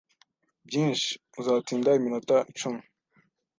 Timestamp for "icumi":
2.51-2.81